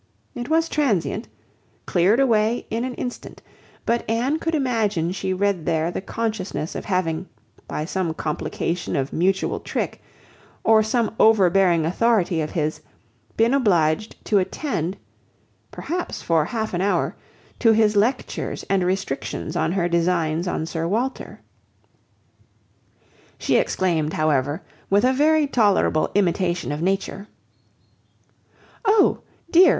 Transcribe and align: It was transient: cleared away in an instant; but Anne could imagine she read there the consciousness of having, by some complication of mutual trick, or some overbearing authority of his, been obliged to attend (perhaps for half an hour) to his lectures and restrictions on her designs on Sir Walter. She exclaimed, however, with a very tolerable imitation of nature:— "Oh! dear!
It 0.33 0.49
was 0.49 0.67
transient: 0.67 1.27
cleared 1.85 2.19
away 2.19 2.65
in 2.71 2.83
an 2.85 2.95
instant; 2.95 3.43
but 3.85 4.03
Anne 4.09 4.39
could 4.39 4.55
imagine 4.55 5.11
she 5.11 5.31
read 5.31 5.67
there 5.67 5.91
the 5.91 6.01
consciousness 6.01 6.73
of 6.73 6.85
having, 6.85 7.27
by 7.67 7.85
some 7.85 8.15
complication 8.15 8.95
of 8.95 9.13
mutual 9.13 9.59
trick, 9.59 10.01
or 10.63 10.81
some 10.81 11.13
overbearing 11.19 11.85
authority 11.85 12.41
of 12.41 12.49
his, 12.49 12.81
been 13.37 13.53
obliged 13.53 14.15
to 14.25 14.39
attend 14.39 14.97
(perhaps 15.69 16.19
for 16.19 16.45
half 16.45 16.73
an 16.73 16.81
hour) 16.81 17.15
to 17.59 17.71
his 17.71 17.95
lectures 17.95 18.65
and 18.71 18.83
restrictions 18.83 19.55
on 19.55 19.71
her 19.73 19.87
designs 19.87 20.47
on 20.47 20.65
Sir 20.65 20.87
Walter. 20.87 21.41
She 23.37 23.55
exclaimed, 23.55 24.13
however, 24.13 24.63
with 24.89 25.05
a 25.05 25.13
very 25.13 25.45
tolerable 25.45 26.09
imitation 26.15 26.71
of 26.71 26.81
nature:— 26.81 27.27
"Oh! 28.83 29.19
dear! 29.51 29.69